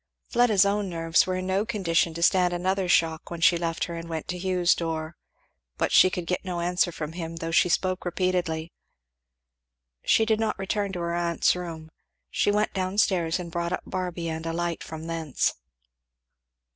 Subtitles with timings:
[0.29, 3.95] Fleda's own nerves were in no condition to stand another shock when she left her
[3.95, 5.15] and went to Hugh's door.
[5.77, 8.73] But she could get no answer from him though she spoke repeatedly.
[10.03, 11.91] She did not return to her aunt's room.
[12.31, 15.53] She went down stairs and brought up Barby and a light from thence.